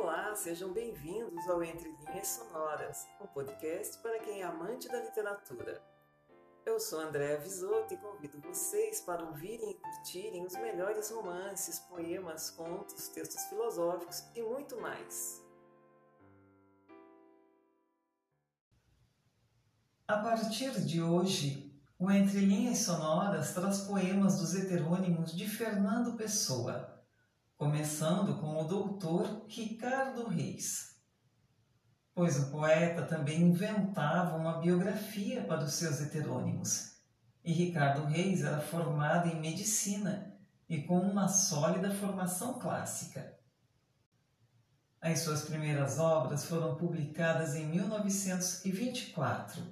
Olá, 0.00 0.32
sejam 0.36 0.72
bem-vindos 0.72 1.48
ao 1.48 1.60
Entre 1.60 1.90
Linhas 1.90 2.28
Sonoras, 2.28 3.04
um 3.20 3.26
podcast 3.26 3.98
para 3.98 4.20
quem 4.20 4.42
é 4.42 4.44
amante 4.44 4.86
da 4.86 5.02
literatura. 5.02 5.82
Eu 6.64 6.78
sou 6.78 7.00
Andréa 7.00 7.36
Visoto 7.40 7.92
e 7.92 7.96
convido 7.96 8.40
vocês 8.40 9.00
para 9.00 9.24
ouvirem 9.24 9.72
e 9.72 9.74
curtirem 9.74 10.46
os 10.46 10.52
melhores 10.52 11.10
romances, 11.10 11.80
poemas, 11.80 12.48
contos, 12.48 13.08
textos 13.08 13.42
filosóficos 13.46 14.22
e 14.36 14.40
muito 14.40 14.80
mais. 14.80 15.44
A 20.06 20.18
partir 20.18 20.80
de 20.82 21.02
hoje, 21.02 21.76
o 21.98 22.08
Entre 22.08 22.38
Linhas 22.38 22.78
Sonoras 22.78 23.52
traz 23.52 23.80
poemas 23.80 24.38
dos 24.38 24.54
heterônimos 24.54 25.32
de 25.32 25.48
Fernando 25.48 26.16
Pessoa 26.16 26.97
começando 27.58 28.40
com 28.40 28.56
o 28.56 28.68
doutor 28.68 29.44
Ricardo 29.48 30.28
Reis. 30.28 30.96
Pois 32.14 32.38
o 32.38 32.52
poeta 32.52 33.02
também 33.02 33.42
inventava 33.42 34.36
uma 34.36 34.60
biografia 34.60 35.42
para 35.42 35.64
os 35.64 35.72
seus 35.72 36.00
heterônimos, 36.00 36.92
e 37.44 37.52
Ricardo 37.52 38.06
Reis 38.06 38.44
era 38.44 38.60
formado 38.60 39.26
em 39.26 39.40
medicina 39.40 40.38
e 40.68 40.82
com 40.82 41.00
uma 41.00 41.26
sólida 41.26 41.92
formação 41.92 42.60
clássica. 42.60 43.36
As 45.00 45.18
suas 45.20 45.42
primeiras 45.42 45.98
obras 45.98 46.44
foram 46.44 46.76
publicadas 46.76 47.56
em 47.56 47.66
1924. 47.66 49.64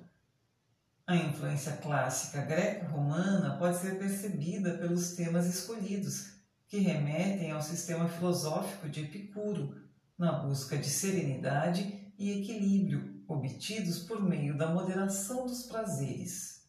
A 1.06 1.14
influência 1.14 1.76
clássica 1.76 2.40
greco-romana 2.42 3.56
pode 3.58 3.76
ser 3.76 3.96
percebida 3.96 4.76
pelos 4.76 5.12
temas 5.12 5.46
escolhidos 5.46 6.35
que 6.68 6.78
remetem 6.78 7.52
ao 7.52 7.62
sistema 7.62 8.08
filosófico 8.08 8.88
de 8.88 9.02
Epicuro, 9.02 9.74
na 10.18 10.32
busca 10.32 10.76
de 10.76 10.88
serenidade 10.88 12.12
e 12.18 12.40
equilíbrio 12.40 13.22
obtidos 13.28 14.00
por 14.00 14.22
meio 14.22 14.56
da 14.56 14.68
moderação 14.68 15.46
dos 15.46 15.64
prazeres. 15.64 16.64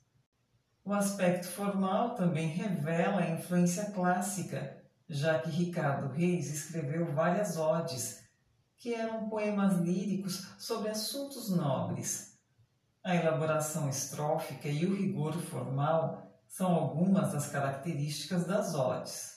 O 0.83 0.93
aspecto 0.93 1.47
formal 1.47 2.15
também 2.15 2.47
revela 2.47 3.21
a 3.21 3.29
influência 3.29 3.91
clássica, 3.91 4.83
já 5.07 5.39
que 5.39 5.49
Ricardo 5.49 6.13
Reis 6.13 6.51
escreveu 6.51 7.13
várias 7.13 7.57
odes, 7.57 8.23
que 8.77 8.93
eram 8.93 9.29
poemas 9.29 9.77
líricos 9.79 10.47
sobre 10.57 10.89
assuntos 10.89 11.49
nobres. 11.49 12.37
A 13.03 13.15
elaboração 13.15 13.89
estrófica 13.89 14.67
e 14.67 14.85
o 14.85 14.95
rigor 14.95 15.33
formal 15.33 16.41
são 16.47 16.73
algumas 16.73 17.31
das 17.31 17.49
características 17.49 18.45
das 18.45 18.73
odes. 18.73 19.36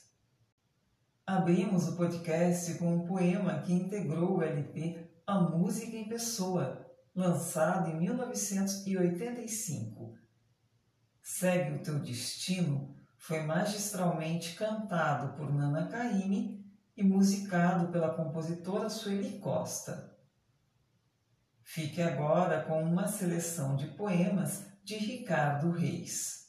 Abrimos 1.33 1.87
o 1.87 1.97
podcast 1.97 2.75
com 2.75 2.93
um 2.93 3.07
poema 3.07 3.61
que 3.61 3.73
integrou 3.73 4.39
o 4.39 4.43
LP 4.43 5.09
A 5.25 5.39
Música 5.39 5.97
em 5.97 6.09
Pessoa, 6.09 6.85
lançado 7.15 7.89
em 7.89 8.01
1985. 8.01 10.19
Segue 11.23 11.77
o 11.77 11.83
Teu 11.85 12.01
Destino 12.01 12.97
foi 13.17 13.45
magistralmente 13.45 14.57
cantado 14.57 15.37
por 15.37 15.55
Nana 15.55 15.87
Caymmi 15.87 16.69
e 16.97 17.05
musicado 17.05 17.93
pela 17.93 18.13
compositora 18.13 18.91
Sueli 18.91 19.39
Costa. 19.39 20.19
Fique 21.63 22.03
agora 22.03 22.65
com 22.65 22.83
uma 22.83 23.07
seleção 23.07 23.77
de 23.77 23.87
poemas 23.87 24.67
de 24.83 24.97
Ricardo 24.97 25.71
Reis. 25.71 26.40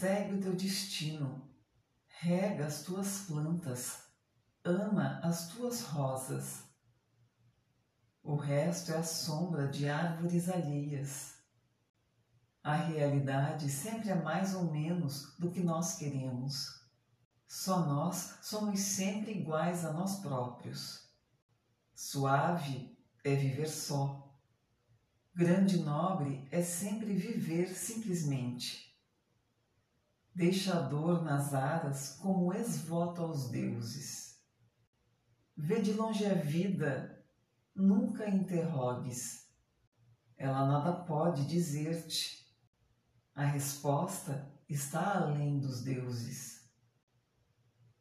Segue 0.00 0.36
o 0.36 0.40
teu 0.40 0.56
destino, 0.56 1.46
rega 2.08 2.64
as 2.64 2.82
tuas 2.84 3.26
plantas, 3.26 3.98
ama 4.64 5.20
as 5.22 5.48
tuas 5.48 5.82
rosas. 5.82 6.62
O 8.22 8.34
resto 8.34 8.92
é 8.92 8.96
a 8.96 9.02
sombra 9.02 9.68
de 9.68 9.90
árvores 9.90 10.48
alheias. 10.48 11.34
A 12.64 12.74
realidade 12.76 13.68
sempre 13.68 14.08
é 14.08 14.14
mais 14.14 14.54
ou 14.54 14.72
menos 14.72 15.36
do 15.38 15.50
que 15.50 15.60
nós 15.60 15.98
queremos. 15.98 16.80
Só 17.46 17.84
nós 17.84 18.38
somos 18.40 18.80
sempre 18.80 19.32
iguais 19.32 19.84
a 19.84 19.92
nós 19.92 20.20
próprios. 20.20 21.10
Suave 21.94 22.96
é 23.22 23.34
viver 23.34 23.68
só. 23.68 24.34
Grande 25.34 25.76
e 25.76 25.82
nobre 25.82 26.48
é 26.50 26.62
sempre 26.62 27.12
viver 27.12 27.68
simplesmente 27.68 28.89
deixa 30.34 30.78
a 30.78 30.80
dor 30.82 31.22
nas 31.22 31.54
aras 31.54 32.16
como 32.20 32.52
ex-voto 32.52 33.22
aos 33.22 33.50
deuses. 33.50 34.40
Vê 35.56 35.80
de 35.80 35.92
longe 35.92 36.24
a 36.24 36.34
vida, 36.34 37.24
nunca 37.74 38.28
interrogues. 38.28 39.48
Ela 40.36 40.66
nada 40.66 40.92
pode 41.04 41.46
dizer-te. 41.46 42.40
A 43.34 43.44
resposta 43.44 44.50
está 44.68 45.18
além 45.18 45.58
dos 45.58 45.82
deuses. 45.82 46.70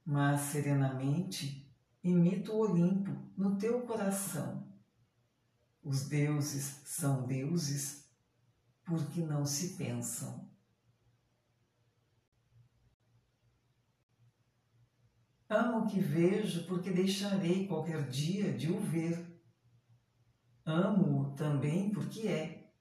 Mas 0.06 0.41
serenamente 0.41 1.69
imita 2.03 2.51
o 2.51 2.59
Olimpo 2.59 3.12
no 3.35 3.57
teu 3.57 3.81
coração. 3.81 4.68
Os 5.84 6.07
deuses 6.07 6.81
são 6.85 7.25
deuses 7.25 8.09
porque 8.85 9.22
não 9.22 9.45
se 9.45 9.75
pensam. 9.75 10.50
Amo 15.49 15.79
o 15.79 15.87
que 15.87 15.99
vejo 15.99 16.67
porque 16.67 16.91
deixarei 16.91 17.67
qualquer 17.67 18.07
dia 18.07 18.53
de 18.53 18.71
o 18.71 18.79
ver. 18.79 19.41
Amo-o 20.63 21.33
também 21.33 21.89
porque 21.89 22.27
é. 22.27 22.71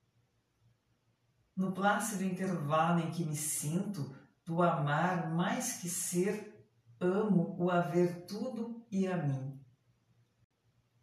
No 1.56 1.72
plácido 1.72 2.24
intervalo 2.24 3.00
em 3.00 3.10
que 3.10 3.24
me 3.24 3.34
sinto 3.34 4.14
do 4.44 4.62
amar 4.62 5.34
mais 5.34 5.78
que 5.78 5.88
ser, 5.88 6.68
amo 7.00 7.56
o 7.58 7.70
haver 7.70 8.26
tudo 8.26 8.86
e 8.90 9.06
a 9.06 9.16
mim. 9.16 9.58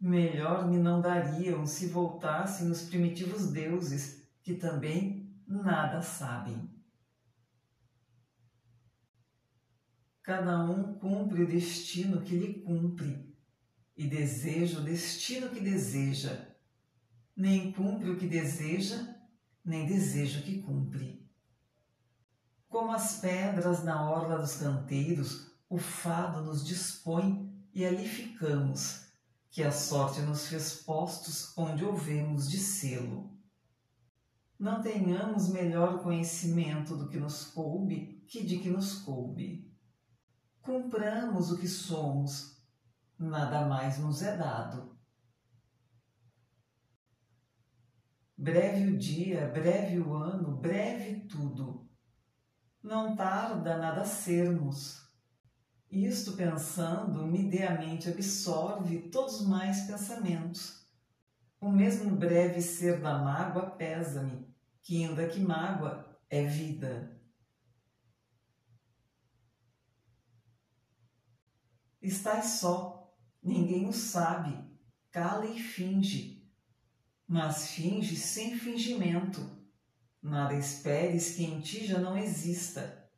Melhor 0.00 0.68
me 0.68 0.78
não 0.78 1.00
dariam 1.00 1.66
se 1.66 1.88
voltassem 1.88 2.70
os 2.70 2.82
primitivos 2.82 3.50
deuses, 3.50 4.24
que 4.40 4.54
também 4.54 5.34
nada 5.48 6.00
sabem. 6.00 6.75
Cada 10.26 10.58
um 10.64 10.94
cumpre 10.94 11.44
o 11.44 11.46
destino 11.46 12.20
que 12.20 12.36
lhe 12.36 12.54
cumpre, 12.54 13.32
e 13.96 14.08
deseja 14.08 14.80
o 14.80 14.82
destino 14.82 15.50
que 15.50 15.60
deseja. 15.60 16.48
Nem 17.36 17.70
cumpre 17.70 18.10
o 18.10 18.16
que 18.18 18.26
deseja, 18.26 19.16
nem 19.64 19.86
deseja 19.86 20.40
o 20.40 20.42
que 20.42 20.60
cumpre. 20.62 21.24
Como 22.68 22.90
as 22.90 23.20
pedras 23.20 23.84
na 23.84 24.10
orla 24.10 24.38
dos 24.38 24.56
canteiros, 24.56 25.52
o 25.68 25.78
fado 25.78 26.42
nos 26.42 26.66
dispõe 26.66 27.48
e 27.72 27.84
ali 27.86 28.08
ficamos, 28.08 29.02
que 29.48 29.62
a 29.62 29.70
sorte 29.70 30.22
nos 30.22 30.48
fez 30.48 30.74
postos 30.74 31.56
onde 31.56 31.84
ouvemos 31.84 32.50
de 32.50 32.58
selo. 32.58 33.30
Não 34.58 34.82
tenhamos 34.82 35.50
melhor 35.50 36.02
conhecimento 36.02 36.96
do 36.96 37.08
que 37.08 37.16
nos 37.16 37.44
coube 37.44 38.24
que 38.26 38.42
de 38.42 38.58
que 38.58 38.70
nos 38.70 38.94
coube 38.94 39.65
cumpramos 40.66 41.52
o 41.52 41.58
que 41.58 41.68
somos, 41.68 42.60
nada 43.16 43.64
mais 43.66 43.98
nos 43.98 44.20
é 44.20 44.36
dado. 44.36 44.98
Breve 48.36 48.88
o 48.88 48.98
dia, 48.98 49.48
breve 49.48 50.00
o 50.00 50.12
ano, 50.12 50.56
breve 50.56 51.20
tudo. 51.28 51.88
Não 52.82 53.14
tarda 53.14 53.78
nada 53.78 54.04
sermos. 54.04 55.06
Isto 55.88 56.32
pensando, 56.32 57.24
me 57.26 57.48
dê 57.48 57.62
a 57.62 57.78
mente 57.78 58.08
absorve 58.08 59.08
todos 59.08 59.40
os 59.40 59.46
mais 59.46 59.82
pensamentos. 59.82 60.84
O 61.60 61.70
mesmo 61.70 62.14
breve 62.16 62.60
ser 62.60 63.00
da 63.00 63.18
mágoa 63.18 63.70
pesa-me, 63.70 64.52
que 64.82 65.04
ainda 65.04 65.28
que 65.28 65.40
mágoa 65.40 66.18
é 66.28 66.44
vida. 66.44 67.15
Estás 72.06 72.60
só, 72.60 73.12
ninguém 73.42 73.88
o 73.88 73.92
sabe, 73.92 74.56
cala 75.10 75.44
e 75.44 75.60
finge. 75.60 76.48
Mas 77.26 77.72
finge 77.72 78.14
sem 78.14 78.56
fingimento. 78.56 79.40
Nada 80.22 80.54
esperes 80.54 81.34
que 81.34 81.42
em 81.42 81.60
ti 81.60 81.84
já 81.84 81.98
não 81.98 82.16
exista. 82.16 83.10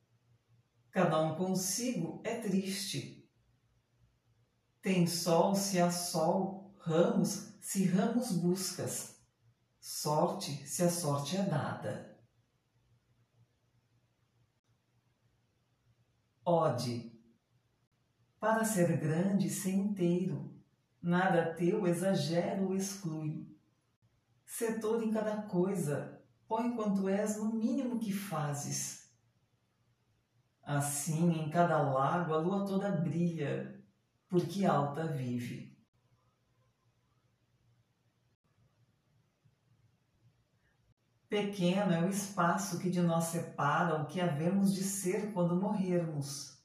Cada 0.91 1.21
um 1.21 1.37
consigo 1.37 2.23
é 2.25 2.41
triste. 2.41 3.31
Tem 4.81 5.07
sol 5.07 5.55
se 5.55 5.79
há 5.79 5.91
sol, 5.91 6.75
ramos 6.79 7.59
se 7.61 7.85
ramos 7.85 8.33
buscas, 8.33 9.21
sorte 9.79 10.67
se 10.67 10.83
a 10.83 10.91
sorte 10.91 11.37
é 11.37 11.43
dada. 11.43 12.19
Ode 16.43 17.18
Para 18.41 18.65
ser 18.65 18.97
grande, 18.99 19.51
ser 19.51 19.73
inteiro, 19.73 20.55
nada 21.03 21.55
teu 21.55 21.87
exagera 21.87 22.63
ou 22.63 22.75
exclui. 22.75 23.47
Setor 24.45 25.03
em 25.03 25.11
cada 25.11 25.43
coisa, 25.43 26.23
põe 26.47 26.75
quanto 26.77 27.09
és 27.09 27.37
no 27.37 27.53
mínimo 27.53 27.99
que 27.99 28.13
fazes. 28.13 29.13
Assim, 30.63 31.33
em 31.33 31.51
cada 31.51 31.83
lago 31.83 32.33
a 32.33 32.39
lua 32.39 32.65
toda 32.65 32.91
brilha, 32.91 33.83
porque 34.29 34.65
alta 34.65 35.07
vive. 35.07 35.77
Pequeno 41.29 41.93
é 41.93 42.03
o 42.03 42.09
espaço 42.09 42.79
que 42.79 42.89
de 42.89 43.03
nós 43.03 43.25
separa 43.25 44.01
o 44.01 44.07
que 44.07 44.21
havemos 44.21 44.73
de 44.73 44.83
ser 44.83 45.33
quando 45.33 45.57
morrermos. 45.57 46.58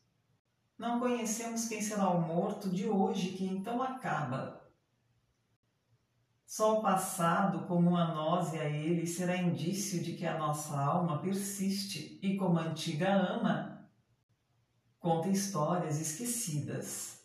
Não 0.84 1.00
conhecemos 1.00 1.70
quem 1.70 1.82
será 1.82 2.10
o 2.10 2.20
morto 2.20 2.70
de 2.70 2.90
hoje 2.90 3.30
que 3.30 3.46
então 3.46 3.82
acaba. 3.82 4.70
Só 6.46 6.80
o 6.80 6.82
passado, 6.82 7.66
comum 7.68 7.96
a 7.96 8.14
nós 8.14 8.54
e 8.54 8.60
a 8.60 8.66
ele, 8.66 9.08
será 9.08 9.38
indício 9.38 10.04
de 10.04 10.12
que 10.12 10.28
a 10.28 10.38
nossa 10.38 10.78
alma 10.78 11.20
persiste 11.20 12.20
e, 12.22 12.36
como 12.36 12.60
a 12.60 12.64
antiga 12.64 13.14
ama, 13.14 13.88
conta 15.00 15.30
histórias 15.30 16.02
esquecidas. 16.02 17.24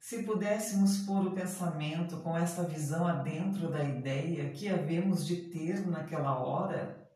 Se 0.00 0.24
pudéssemos 0.24 0.98
pôr 1.06 1.24
o 1.24 1.36
pensamento 1.36 2.16
com 2.16 2.36
esta 2.36 2.64
visão 2.64 3.06
adentro 3.06 3.70
da 3.70 3.84
ideia 3.84 4.50
que 4.50 4.68
havemos 4.68 5.24
de 5.24 5.36
ter 5.36 5.86
naquela 5.86 6.36
hora, 6.36 7.08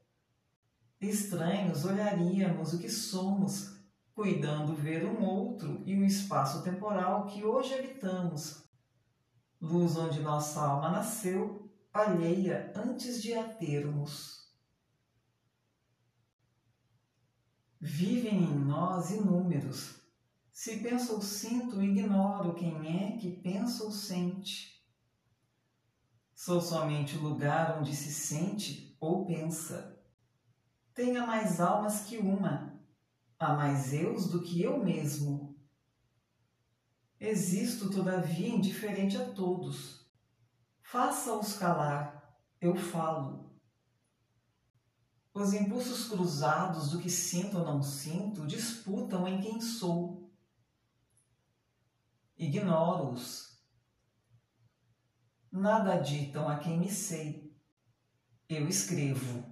estranhos 1.00 1.84
olharíamos 1.84 2.72
o 2.72 2.78
que 2.78 2.88
somos, 2.88 3.81
cuidando 4.14 4.74
ver 4.74 5.06
um 5.06 5.24
outro 5.24 5.82
e 5.86 5.94
o 5.94 6.04
espaço 6.04 6.62
temporal 6.62 7.26
que 7.26 7.44
hoje 7.44 7.74
habitamos, 7.74 8.62
luz 9.60 9.96
onde 9.96 10.20
nossa 10.20 10.60
alma 10.60 10.90
nasceu, 10.90 11.70
alheia 11.92 12.72
antes 12.76 13.22
de 13.22 13.34
a 13.34 13.44
termos. 13.48 14.50
Vivem 17.80 18.44
em 18.44 18.58
nós 18.58 19.10
inúmeros, 19.10 20.00
se 20.52 20.76
penso 20.78 21.14
ou 21.14 21.22
sinto, 21.22 21.82
ignoro 21.82 22.54
quem 22.54 23.04
é 23.04 23.16
que 23.16 23.30
pensa 23.30 23.82
ou 23.84 23.90
sente. 23.90 24.72
Sou 26.34 26.60
somente 26.60 27.16
o 27.16 27.22
lugar 27.22 27.78
onde 27.78 27.94
se 27.96 28.12
sente 28.12 28.96
ou 29.00 29.24
pensa. 29.24 29.98
Tenha 30.94 31.26
mais 31.26 31.60
almas 31.60 32.02
que 32.02 32.18
uma, 32.18 32.80
há 33.44 33.54
mais 33.54 33.92
eus 33.92 34.28
do 34.28 34.42
que 34.42 34.62
eu 34.62 34.82
mesmo. 34.82 35.56
Existo, 37.20 37.90
todavia, 37.90 38.48
indiferente 38.48 39.16
a 39.16 39.32
todos. 39.32 40.06
Faça-os 40.80 41.56
calar, 41.56 42.36
eu 42.60 42.74
falo. 42.74 43.52
Os 45.32 45.54
impulsos 45.54 46.08
cruzados 46.08 46.90
do 46.90 46.98
que 46.98 47.08
sinto 47.08 47.58
ou 47.58 47.64
não 47.64 47.82
sinto 47.82 48.46
disputam 48.46 49.26
em 49.26 49.40
quem 49.40 49.60
sou 49.60 50.22
ignoro-os. 52.42 53.56
Nada 55.50 55.96
ditam 55.98 56.48
a 56.48 56.58
quem 56.58 56.78
me 56.78 56.90
sei. 56.90 57.56
Eu 58.48 58.66
escrevo. 58.68 59.51